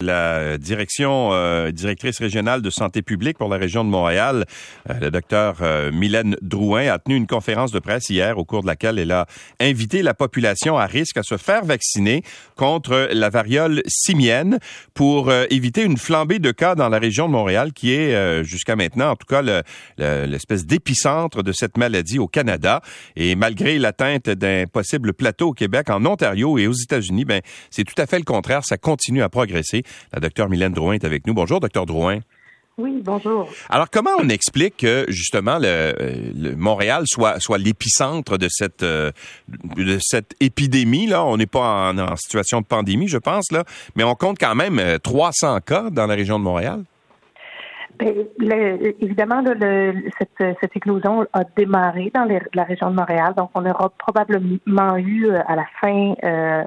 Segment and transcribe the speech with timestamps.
[0.00, 4.44] La direction euh, directrice régionale de santé publique pour la région de Montréal,
[4.88, 8.62] euh, le docteur euh, Mylène Drouin, a tenu une conférence de presse hier au cours
[8.62, 9.26] de laquelle elle a
[9.58, 12.22] invité la population à risque à se faire vacciner
[12.54, 14.60] contre la variole simienne
[14.94, 19.10] pour éviter une flambée de cas dans la région de Montréal qui est jusqu'à maintenant,
[19.10, 19.42] en tout cas,
[19.98, 22.82] l'espèce d'épicentre de cette maladie au Canada.
[23.16, 27.40] Et malgré l'atteinte d'un possible plateau au Québec, en Ontario et aux États-Unis, ben
[27.70, 28.64] c'est tout à fait le contraire.
[28.64, 29.82] Ça continue à progresser.
[30.12, 31.34] La docteure Mylène Drouin est avec nous.
[31.34, 32.20] Bonjour, docteur Drouin.
[32.78, 33.48] Oui, bonjour.
[33.68, 39.10] Alors, comment on explique que, justement, le, Montréal soit, soit l'épicentre de cette, euh,
[39.76, 41.24] de cette épidémie, là?
[41.24, 43.64] On n'est pas en, situation de pandémie, je pense, là,
[43.96, 46.84] mais on compte quand même 300 euh, cas dans la région de Montréal?
[47.98, 49.42] Bien, évidemment,
[50.18, 55.26] cette, cette, éclosion a démarré dans la région de Montréal, donc on aura probablement eu
[55.26, 56.14] euh, à la fin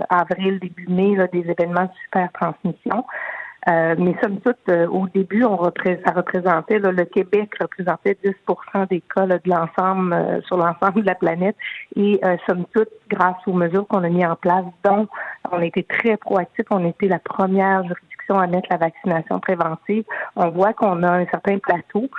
[0.10, 3.06] avril, début mai, des événements de super transmission.
[3.70, 9.02] Euh, mais somme toute, euh, au début, on ça représentait le Québec représentait 10% des
[9.02, 11.56] cas de l'ensemble euh, sur l'ensemble de la planète.
[11.96, 15.08] Et somme toute, grâce aux mesures qu'on a mis en place, dont
[15.52, 20.04] on été très proactifs, on était la première juridiction à mettre la vaccination préventive.
[20.36, 22.10] On voit qu'on a un certain plateau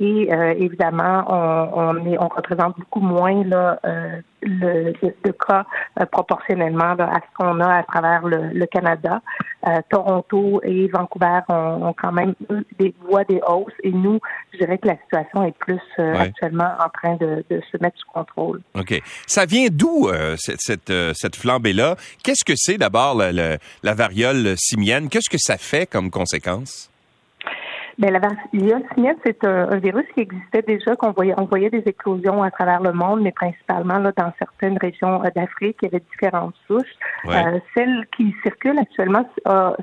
[0.00, 3.78] et évidemment, on, on, représente beaucoup moins là,
[4.42, 5.64] le, de, cas
[6.12, 9.20] proportionnellement à ce qu'on a à travers le, Canada.
[9.90, 12.34] Toronto et Vancouver ont, quand même
[12.78, 14.20] des voies des hausses et nous,
[14.52, 18.08] je dirais que la situation est plus euh, actuellement en train de, se mettre sous
[18.12, 18.60] contrôle.
[18.74, 19.00] OK.
[19.26, 21.96] Ça vient d'où euh, cette, cette, euh, cette flambée-là?
[22.22, 25.08] Qu'est-ce que c'est d'abord la, la variole simienne?
[25.08, 26.90] Qu'est-ce que ça fait comme conséquence?
[27.98, 31.82] Bien, la variole simienne, c'est un, virus qui existait déjà, qu'on voyait, on voyait des
[31.84, 35.88] éclosions à travers le monde, mais principalement là, dans certaines régions euh, d'Afrique, il y
[35.88, 36.94] avait différentes souches.
[37.26, 39.28] Euh, celle qui circule actuellement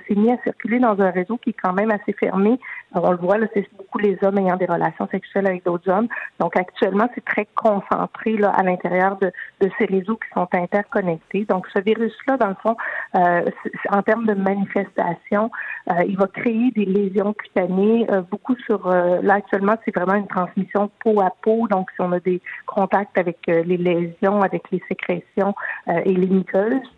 [0.08, 2.58] s'est mise à circuler dans un réseau qui est quand même assez fermé.
[3.04, 6.08] On le voit, c'est beaucoup les hommes ayant des relations sexuelles avec d'autres hommes.
[6.40, 9.32] Donc actuellement, c'est très concentré là, à l'intérieur de,
[9.62, 11.46] de, ces réseaux qui sont interconnectés.
[11.46, 12.76] Donc ce virus-là, dans le fond,
[13.16, 13.50] euh,
[13.92, 15.52] en termes de manifestation,
[15.92, 20.16] euh, il va créer des lésions cutanées euh, beaucoup sur euh, là actuellement c'est vraiment
[20.16, 24.42] une transmission peau à peau donc si on a des contacts avec euh, les lésions
[24.42, 25.54] avec les sécrétions
[25.88, 26.90] et les muqueuses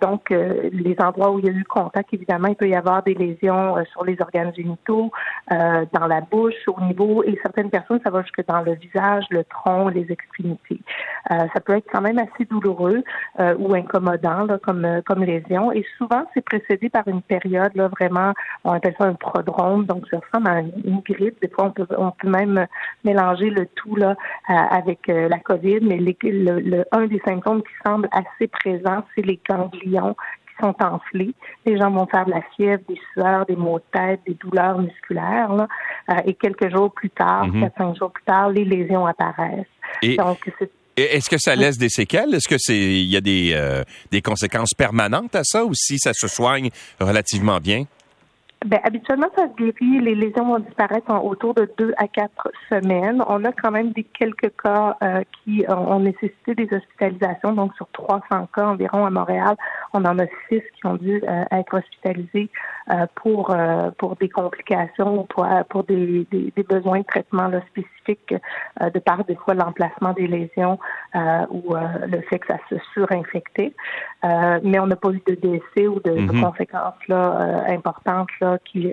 [0.00, 3.14] donc les endroits où il y a eu contact évidemment il peut y avoir des
[3.14, 5.10] lésions sur les organes génitaux
[5.50, 9.44] dans la bouche au niveau et certaines personnes ça va jusque dans le visage le
[9.44, 10.80] tronc les extrémités.
[11.28, 13.02] Ça peut être quand même assez douloureux
[13.58, 15.72] ou incommodant là, comme comme lésion.
[15.72, 18.32] Et souvent c'est précédé par une période là vraiment
[18.64, 19.86] on appelle ça un prodrome.
[19.86, 21.40] Donc ça ressemble à une grippe.
[21.40, 22.66] Des fois, on peut, on peut même
[23.04, 24.16] mélanger le tout là
[24.48, 29.36] avec euh, la COVID, mais le, un des symptômes qui semble assez présent, c'est les
[29.70, 30.14] ganglions
[30.46, 31.34] qui sont enflés.
[31.66, 34.78] Les gens vont faire de la fièvre, des sueurs, des maux de tête, des douleurs
[34.78, 35.52] musculaires.
[35.52, 35.68] Là,
[36.10, 37.60] euh, et quelques jours plus tard, mm-hmm.
[37.60, 39.66] quatre, cinq jours plus tard, les lésions apparaissent.
[40.16, 40.38] Donc,
[40.96, 42.34] est-ce que ça laisse des séquelles?
[42.34, 45.98] Est-ce que c'est il y a des, euh, des conséquences permanentes à ça ou si
[45.98, 46.70] ça se soigne
[47.00, 47.84] relativement bien?
[48.64, 50.00] Ben, habituellement, ça se guérit.
[50.00, 53.22] Les lésions vont disparaître en autour de deux à quatre semaines.
[53.26, 57.52] On a quand même des quelques cas euh, qui ont nécessité des hospitalisations.
[57.52, 59.56] Donc, sur 300 cas environ à Montréal,
[59.92, 62.50] on en a six qui ont dû euh, être hospitalisés
[62.90, 63.54] euh, pour
[63.98, 68.98] pour des complications ou pour, pour des, des, des, besoins de traitement là, spécifiques de
[68.98, 70.78] par des fois l'emplacement des lésions
[71.14, 73.72] ou le fait que ça se surinfectait.
[74.22, 76.40] mais on n'a pas eu de décès ou de, de mm-hmm.
[76.40, 78.92] conséquences là importantes là qui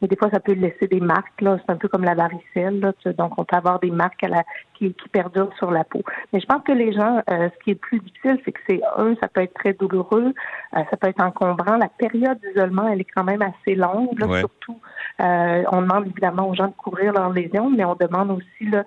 [0.00, 1.58] mais des fois ça peut laisser des marques là.
[1.64, 4.44] C'est un peu comme la varicelle là, donc on peut avoir des marques à la,
[4.74, 6.02] qui, qui perdurent sur la peau.
[6.32, 8.80] Mais je pense que les gens euh, ce qui est plus difficile c'est que c'est
[8.96, 10.32] un ça peut être très douloureux
[10.76, 11.76] euh, ça peut être encombrant.
[11.76, 14.80] La période d'isolement elle est quand même assez longue surtout
[15.20, 18.84] euh, on demande évidemment aux gens de couvrir leurs lésions mais on demande aussi là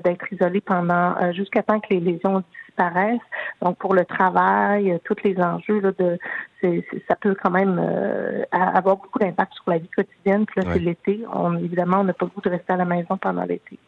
[0.00, 3.20] d'être isolés pendant jusqu'à temps que les lésions disparaissent
[3.60, 6.18] donc pour le travail tous les enjeux là, de
[7.08, 10.46] ça peut quand même euh, avoir beaucoup d'impact sur la vie quotidienne.
[10.46, 11.20] Puis là, c'est l'été.
[11.32, 13.78] On, évidemment, on n'a pas le goût de rester à la maison pendant l'été.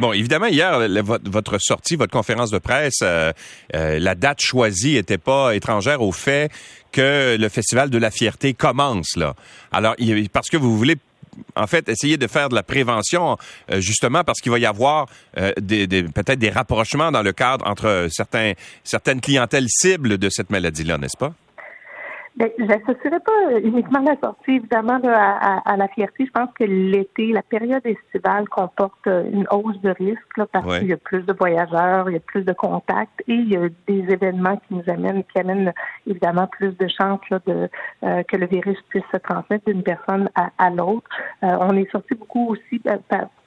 [0.00, 0.78] Bon, évidemment, hier,
[1.24, 3.32] votre, sortie, votre conférence de presse, euh,
[3.74, 6.50] euh, la date choisie n'était pas étrangère au fait
[6.90, 9.34] que le Festival de la fierté commence, là.
[9.72, 9.94] Alors,
[10.32, 10.96] parce que vous voulez
[11.56, 13.36] en fait, essayer de faire de la prévention,
[13.78, 15.06] justement parce qu'il va y avoir
[15.60, 18.52] des, peut-être des rapprochements dans le cadre entre certains,
[18.84, 21.34] certaines clientèles cibles de cette maladie-là, n'est-ce pas?
[22.34, 26.24] Ben, j'associerais pas uniquement la sortie, évidemment, à, la fierté.
[26.24, 30.88] Je pense que l'été, la période estivale comporte une hausse de risque là, parce qu'il
[30.88, 33.68] y a plus de voyageurs, il y a plus de contacts et il y a
[33.86, 35.74] des événements qui nous amènent, qui amènent
[36.06, 37.68] évidemment plus de chances là, de
[38.04, 41.08] euh, que le virus puisse se transmettre d'une personne à, l'autre.
[41.42, 42.96] Euh, on est sorti beaucoup aussi euh,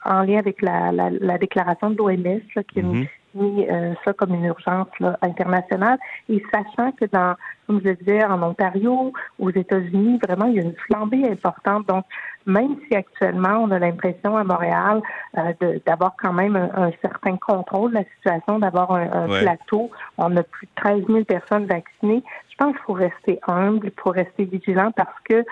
[0.04, 2.40] en lien avec la, la, déclaration de l'OMS
[2.72, 3.06] qui mm-hmm
[3.38, 4.88] euh, ça comme une urgence
[5.22, 5.98] internationale.
[6.28, 7.34] Et sachant que dans,
[7.66, 11.86] comme je le disais, en Ontario, aux États-Unis, vraiment, il y a une flambée importante.
[11.86, 12.04] Donc,
[12.46, 15.02] même si actuellement, on a l'impression à Montréal
[15.36, 20.42] euh, d'avoir quand même un, certain contrôle de la situation, d'avoir un, plateau, on a
[20.42, 24.44] plus de 13 000 personnes vaccinées, je pense qu'il faut rester humble, il faut rester
[24.44, 25.44] vigilant parce que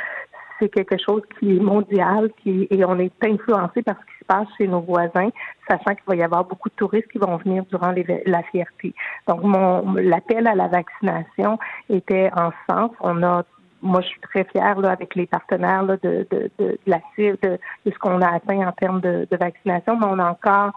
[0.58, 4.24] c'est quelque chose qui est mondial qui, et on est influencé par ce qui se
[4.26, 5.30] passe chez nos voisins,
[5.68, 7.92] sachant qu'il va y avoir beaucoup de touristes qui vont venir durant
[8.26, 8.94] la fierté.
[9.28, 11.58] Donc, mon l'appel à la vaccination
[11.88, 12.90] était en sens.
[13.00, 13.44] On a
[13.82, 17.36] moi, je suis très fière là, avec les partenaires de, de, de, de, la de,
[17.42, 20.72] de ce qu'on a atteint en termes de vaccination, mais on a encore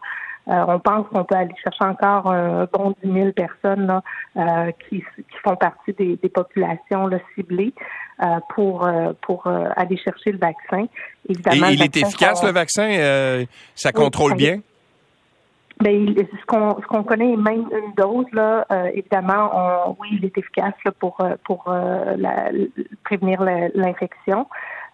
[0.50, 4.02] euh, on pense qu'on peut aller chercher encore un bon 10 000 personnes
[4.38, 5.04] euh, qui,
[5.44, 7.74] font partie des, populations ciblées
[8.24, 8.90] euh, pour
[9.22, 10.86] pour aller chercher le vaccin.
[11.28, 13.46] Évidemment, Et il est efficace le vaccin,
[13.76, 14.60] ça contrôle bien?
[15.80, 20.74] Ben, ce qu'on ce qu'on connaît même une dose là, évidemment, oui, il est efficace
[21.00, 21.66] pour pour
[23.04, 23.44] prévenir
[23.76, 24.48] l'infection.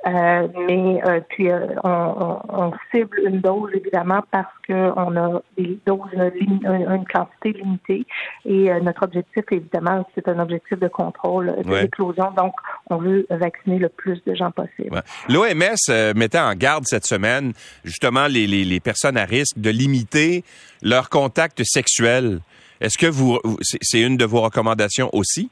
[0.05, 5.79] Euh, mais euh, puis euh, on, on, cible une dose évidemment parce qu'on a des
[5.85, 8.05] doses une quantité limitée
[8.45, 12.53] et notre objectif évidemment c'est un objectif de contrôle de l'éclosion donc
[12.89, 15.01] on veut vacciner le plus de gens possible.
[15.29, 17.53] L'OMS mettait en garde cette semaine
[17.85, 20.43] justement les, les, les personnes à risque de limiter
[20.81, 22.41] leurs contacts sexuels.
[22.81, 23.39] Est-ce que vous
[23.81, 25.49] c'est une de vos recommandations aussi?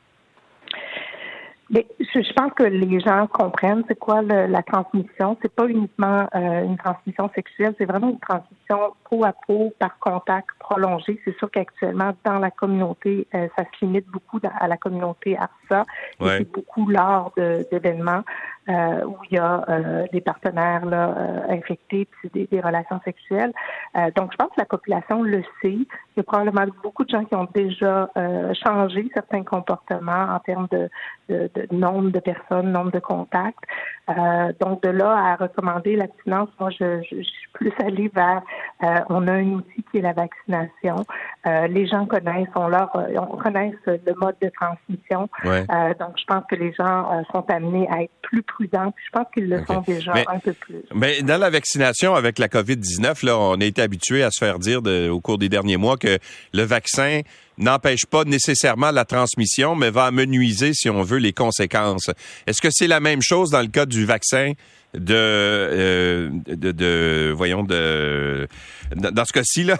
[1.73, 5.37] Mais je, pense que les gens comprennent c'est quoi la transmission.
[5.41, 9.97] C'est pas uniquement euh, une transmission sexuelle, c'est vraiment une transmission peau à peau par
[9.99, 11.21] contact prolongé.
[11.23, 15.85] C'est sûr qu'actuellement dans la communauté, euh, ça se limite beaucoup à la communauté ARSA.
[16.19, 16.39] Ouais.
[16.39, 17.33] C'est beaucoup lors
[17.71, 18.23] d'événements
[18.69, 19.65] euh, où il y a
[20.11, 21.15] des partenaires là,
[21.49, 23.51] infectés puis des, des, relations sexuelles.
[24.15, 25.71] donc je pense que la population le sait.
[25.71, 25.87] Il
[26.17, 28.09] y a probablement beaucoup de gens qui ont déjà
[28.53, 30.89] changé certains comportements en termes de,
[31.29, 33.63] de, de nombre de personnes, nombre de contacts.
[34.09, 38.41] Euh, donc de là à recommander l'abstinence, moi je, je, suis plus allée vers
[38.83, 41.05] euh, on a un outil qui est la vaccination.
[41.45, 45.29] Euh, les gens connaissent, on leur on connaissent le mode de transmission.
[45.99, 48.93] donc je pense que les gens sont amenés à être plus prudents.
[49.05, 50.81] je pense qu'ils le sont déjà un peu plus.
[50.93, 54.59] Mais dans la vaccination avec la COVID-19, là, on a été habitué à se faire
[54.59, 56.19] dire au cours des derniers mois que
[56.53, 57.21] le vaccin
[57.61, 62.09] n'empêche pas nécessairement la transmission, mais va amenuiser, si on veut, les conséquences.
[62.47, 64.53] Est-ce que c'est la même chose dans le cas du vaccin
[64.93, 68.47] de, euh, de, de, voyons, de,
[68.93, 69.75] dans ce cas-ci, là?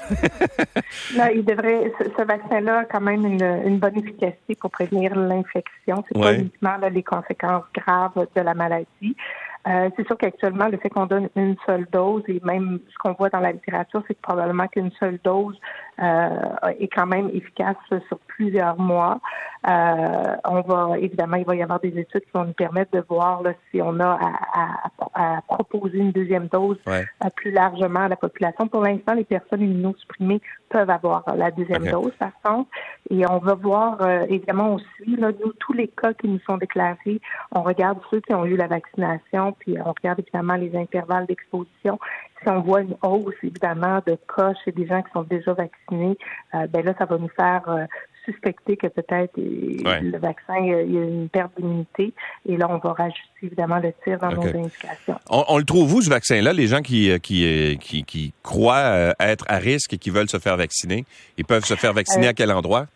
[1.16, 6.04] là, il devrait, ce, vaccin-là a quand même une, une, bonne efficacité pour prévenir l'infection.
[6.08, 9.16] C'est pas uniquement les conséquences graves de la maladie.
[9.68, 13.14] Euh, c'est sûr qu'actuellement, le fait qu'on donne une seule dose, et même ce qu'on
[13.14, 15.56] voit dans la littérature, c'est que probablement qu'une seule dose
[16.02, 17.78] est quand même efficace
[18.08, 19.20] sur plusieurs mois.
[19.70, 23.04] Euh, on va évidemment, il va y avoir des études qui vont nous permettre de
[23.08, 24.20] voir là, si on a
[24.54, 26.80] à, à, proposer une deuxième dose
[27.36, 28.68] plus largement à la population.
[28.68, 32.70] Pour l'instant, les personnes immunosupprimées peuvent avoir la deuxième dose, par contre.
[33.12, 37.22] Et on va voir évidemment aussi, là, nous, tous les cas qui nous sont déclarés,
[37.52, 42.00] on regarde ceux qui ont eu la vaccination puis on regarde évidemment les intervalles d'exposition.
[42.42, 46.18] Si on voit une hausse, évidemment, de cas chez des gens qui sont déjà vaccinés,
[46.56, 47.86] euh, ben là, ça va nous faire euh,
[48.26, 52.14] suspecter que peut-être euh, le vaccin, il y a une perte d'immunité.
[52.48, 55.16] Et là, on va rajouter évidemment le tir dans nos indications.
[55.30, 56.54] On, le trouve où, ce vaccin-là?
[56.54, 60.58] Les gens qui, qui, qui, qui croient être à risque et qui veulent se faire
[60.58, 61.06] vacciner,
[61.38, 62.88] ils peuvent se faire vacciner à quel endroit?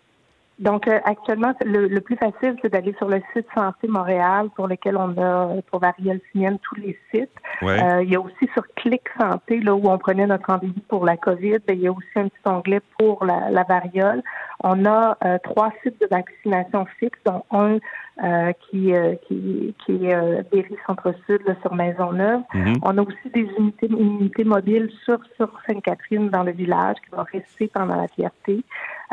[0.59, 4.95] Donc euh, actuellement, le, plus facile, c'est d'aller sur le site Santé Montréal, pour lequel
[4.95, 7.29] on a pour variole simienne tous les sites.
[7.61, 11.05] Euh, il y a aussi sur Clic Santé, là où on prenait notre rendez-vous pour
[11.05, 14.23] la COVID, il y a aussi un petit onglet pour la, la variole.
[14.63, 17.79] On a euh, trois sites de vaccination fixes, dont un
[18.71, 18.93] qui,
[19.27, 22.43] qui, qui est Berry Centre-Sud sur Maisonneuve.
[22.53, 27.13] Mm On a aussi des unités, unités mobiles sur, sur Sainte-Catherine dans le village qui
[27.13, 28.63] vont rester pendant la fierté.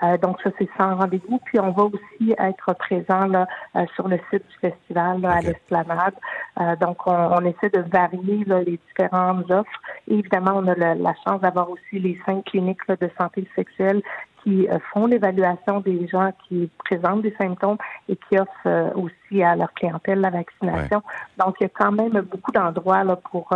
[0.03, 1.39] Euh, donc ça, c'est sans rendez-vous.
[1.45, 3.47] Puis on va aussi être présent là,
[3.77, 6.15] euh, sur le site du festival à l'Esplanade.
[6.61, 9.81] Euh, donc on, essaie de varier les différentes offres.
[10.09, 14.03] Et évidemment, on a la chance d'avoir aussi les cinq cliniques de santé sexuelle
[14.43, 19.73] qui font l'évaluation des gens qui présentent des symptômes et qui offrent aussi à leur
[19.75, 21.03] clientèle la vaccination.
[21.39, 23.51] Donc, il y a quand même beaucoup d'endroits là, pour,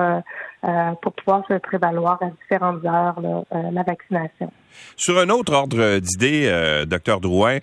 [1.02, 3.20] pour pouvoir se prévaloir à différentes heures
[3.52, 4.52] la vaccination.
[4.96, 7.58] Sur un autre ordre d'idées, docteur Drouin,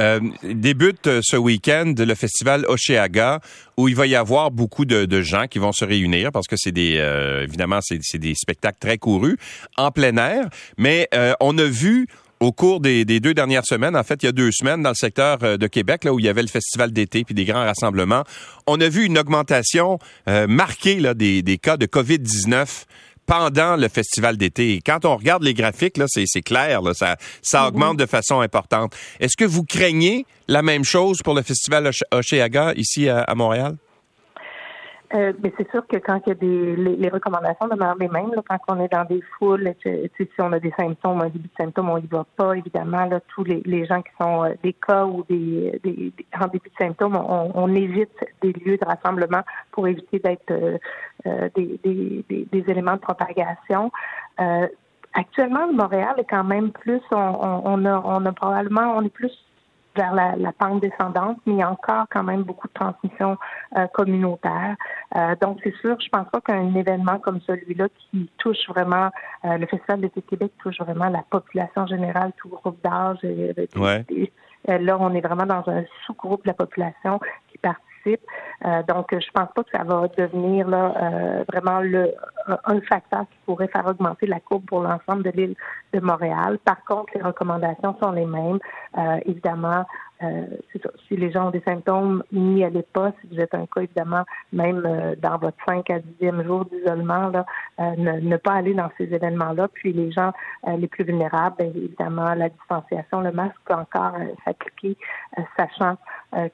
[0.00, 3.38] euh, débute euh, ce week-end le festival Oceaga
[3.76, 6.72] où il va y avoir beaucoup de, gens qui vont se réunir parce que c'est
[6.72, 9.36] des euh, évidemment c'est des spectacles très courus
[9.76, 11.08] en plein air, mais
[11.40, 12.08] on a vu
[12.40, 14.94] au cours des, deux dernières semaines, en fait, il y a deux semaines, dans le
[14.94, 18.24] secteur de Québec, là où il y avait le festival d'été puis des grands rassemblements,
[18.66, 22.84] on a vu une augmentation marquée là, des, des cas de COVID-19
[23.26, 24.80] pendant le festival d'été.
[24.84, 27.68] Quand on regarde les graphiques, là, c'est, clair, là, ça, ça mm-hmm.
[27.68, 28.94] augmente de façon importante.
[29.20, 33.76] Est-ce que vous craignez la même chose pour le festival Oceaga ici à Montréal?
[35.14, 38.32] Euh, mais c'est sûr que quand il y a des les, recommandations demeurent les mêmes,
[38.34, 41.54] là, quand on est dans des foules, si on a des symptômes, un début de
[41.56, 44.72] symptômes, on y va pas, évidemment, là, tous les, les gens qui sont euh, des
[44.72, 49.42] cas ou des, des, en début de symptômes, on, on, évite des lieux de rassemblement
[49.70, 53.92] pour éviter d'être euh, des, des, des, éléments de propagation.
[55.12, 57.16] actuellement, Montréal est quand même plus, on,
[57.64, 59.43] on, a, on a probablement, on est plus
[59.96, 63.36] vers la, la, pente descendante, mais il y a encore quand même beaucoup de transmission
[63.76, 64.76] euh, communautaire.
[65.16, 69.10] Euh, donc, c'est sûr, je pense pas qu'un événement comme celui-là qui touche vraiment
[69.44, 73.18] euh, le Festival d'été Québec touche vraiment la population générale, tout groupe d'âge.
[74.66, 78.20] là, on est vraiment dans un sous-groupe de la population qui participe.
[78.88, 82.14] Donc, je pense pas que ça va devenir là vraiment le
[82.64, 85.54] un facteur qui pourrait faire augmenter la courbe pour l'ensemble de l'île
[85.92, 86.58] de Montréal.
[86.64, 88.58] Par contre, les recommandations sont les mêmes.
[88.98, 89.84] Euh, évidemment,
[90.22, 90.46] euh,
[91.08, 93.12] si les gens ont des symptômes, n'y allez pas.
[93.20, 97.28] Si vous êtes un cas, évidemment, même euh, dans votre 5 à 10e jour d'isolement,
[97.28, 97.44] là,
[97.96, 99.68] ne, pas aller dans ces événements-là.
[99.72, 100.32] Puis les gens
[100.66, 104.96] les plus vulnérables, bien, évidemment, la distanciation, le masque peut encore s'appliquer,
[105.56, 105.96] sachant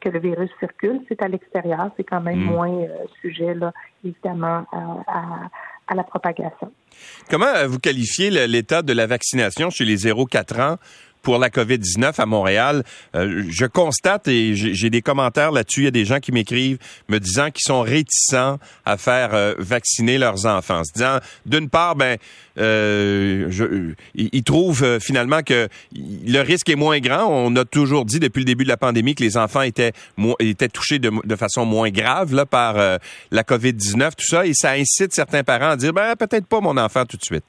[0.01, 1.01] que le virus circule.
[1.09, 2.45] C'est à l'extérieur, c'est quand même mm.
[2.45, 2.87] moins
[3.21, 3.73] sujet, là,
[4.05, 5.49] évidemment, à
[5.91, 6.73] à la propagation.
[7.29, 10.77] Comment vous qualifiez l'état de la vaccination chez les 0-4 ans?
[11.23, 12.85] Pour la COVID-19 à Montréal.
[13.15, 15.83] Euh, je constate et j'ai des commentaires là-dessus.
[15.83, 19.55] Il y a des gens qui m'écrivent me disant qu'ils sont réticents à faire euh,
[19.59, 22.17] vacciner leurs enfants, se disant d'une part, ben,
[22.59, 27.27] euh, ils trouvent finalement que le risque est moins grand.
[27.27, 29.93] On a toujours dit depuis le début de la pandémie que les enfants étaient
[30.41, 32.75] étaient touchés de, de façon moins grave là par
[33.31, 36.77] la COVID-19, tout ça, et ça incite certains parents à dire ben peut-être pas mon
[36.77, 37.45] enfant tout de suite.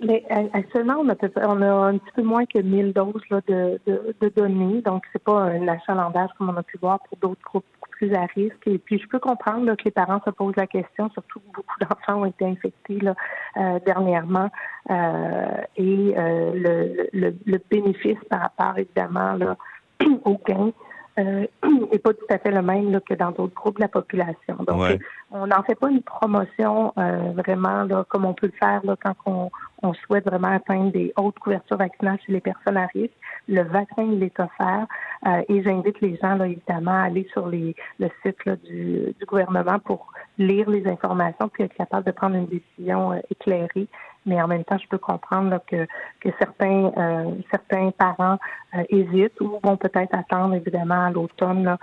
[0.00, 1.14] Mais actuellement, on a,
[1.48, 5.02] on a un petit peu moins que 1000 doses là, de, de, de, données, donc
[5.12, 7.64] c'est pas un achalandage comme on a pu voir pour d'autres groupes
[7.98, 8.66] plus à risque.
[8.66, 11.56] Et puis, je peux comprendre là, que les parents se posent la question, surtout que
[11.56, 13.14] beaucoup d'enfants ont été infectés là,
[13.56, 14.50] euh, dernièrement,
[14.90, 19.56] euh, et euh, le, le, le, bénéfice par rapport, évidemment, là,
[20.24, 20.70] au gain
[21.18, 21.46] euh,
[21.92, 24.56] n'est pas tout à fait le même là, que dans d'autres groupes de la population.
[24.66, 24.98] Donc, euh,
[25.30, 28.96] on n'en fait pas une promotion euh, vraiment là, comme on peut le faire là,
[29.02, 29.50] quand on,
[29.82, 33.14] on, souhaite vraiment atteindre des hautes couvertures vaccinales chez les personnes à risque.
[33.46, 34.86] Le vaccin, il est offert
[35.26, 39.14] euh, et j'invite les gens, là, évidemment, à aller sur les, le site là, du,
[39.18, 43.88] du, gouvernement pour lire les informations puis être capable de prendre une décision euh, éclairée
[44.26, 45.86] mais en même temps, je peux comprendre que,
[46.20, 48.36] que certains, euh, certains parents
[48.74, 51.78] euh, hésitent ou vont peut-être attendre évidemment à l'automne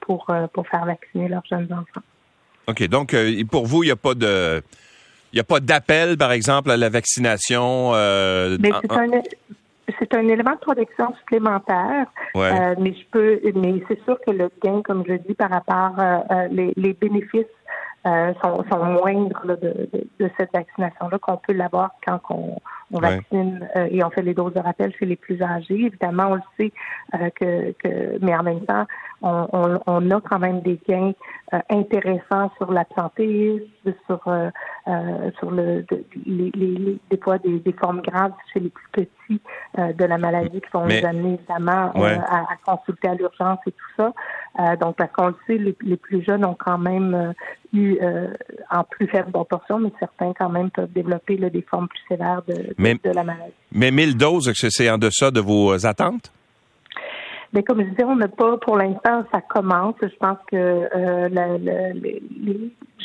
[0.00, 2.00] pour, pour faire vacciner leurs jeunes enfants.
[2.68, 2.86] OK.
[2.88, 3.16] Donc,
[3.50, 4.62] pour vous, il n'y a pas de.
[5.34, 7.92] Il a pas d'appel, par exemple, à la vaccination.
[7.92, 9.08] mais c'est un,
[9.98, 14.82] c'est un élément de protection supplémentaire, mais je peux, mais c'est sûr que le gain,
[14.82, 17.46] comme je dis, par rapport euh, les, les, bénéfices
[18.06, 22.56] euh, sont, sont, moindres de, de, de, cette vaccination-là qu'on peut l'avoir quand on,
[22.92, 25.86] on vaccine euh, et on fait les doses de rappel chez les plus âgés.
[25.86, 26.72] Évidemment, on le sait
[27.14, 28.86] euh, que, que, mais en même temps,
[29.22, 31.12] on, on, on a quand même des gains
[31.70, 33.64] intéressants sur l'absentéisme,
[34.06, 34.20] sur
[35.38, 35.84] sur le
[36.26, 39.40] les, les, des fois des, des, formes graves chez les plus petits
[39.78, 43.92] de la maladie qui vont nous amener évidemment à, à, consulter à l'urgence et tout
[43.96, 44.76] ça.
[44.76, 47.34] donc parce qu'on le sait, les, les, plus jeunes ont quand même
[47.72, 47.98] eu
[48.70, 52.42] en plus faible proportion, mais certains quand même peuvent développer là, des formes plus sévères
[52.48, 53.52] de mais, de la maladie.
[53.72, 56.32] Mais 1000 doses, c'est en deçà de vos attentes?
[57.52, 59.94] Mais comme je disais, on n'a pas, pour l'instant, ça commence.
[60.00, 62.22] Je pense que euh, la, les,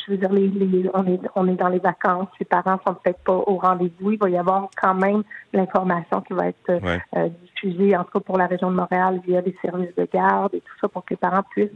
[0.08, 2.28] je veux dire, les, on, est, on est dans les vacances.
[2.40, 4.12] Les parents sont peut-être pas au rendez-vous.
[4.12, 8.20] Il va y avoir quand même l'information qui va être euh, diffusée, en tout cas
[8.20, 11.14] pour la région de Montréal, via les services de garde et tout ça, pour que
[11.14, 11.68] les parents puissent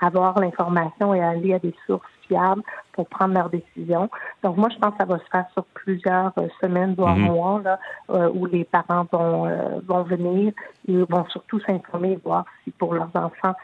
[0.00, 2.62] avoir l'information et aller à des sources fiables
[3.00, 4.10] pour prendre leurs décisions.
[4.42, 7.32] Donc moi, je pense que ça va se faire sur plusieurs euh, semaines, voire mhm.
[7.32, 7.78] mois, là,
[8.10, 10.52] euh, où les parents vont, euh, vont venir
[10.86, 13.54] et vont surtout s'informer, voir si pour leurs enfants,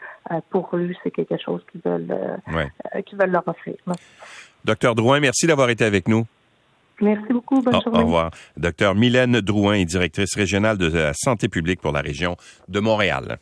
[0.49, 2.39] pour eux, c'est quelque chose qu'ils veulent,
[3.05, 3.75] qu'ils veulent leur offrir.
[4.65, 6.25] Docteur Drouin, merci d'avoir été avec nous.
[6.99, 7.61] Merci beaucoup.
[7.61, 7.99] Bonne journée.
[7.99, 8.31] Au revoir.
[8.57, 13.35] Docteur Mylène Drouin est directrice régionale de la santé publique pour la région de Montréal.